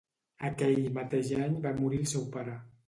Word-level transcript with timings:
Aquell 0.49 0.89
mateix 0.97 1.31
any 1.49 1.61
va 1.69 1.77
morir 1.85 2.05
el 2.05 2.13
seu 2.17 2.29
pare. 2.39 2.63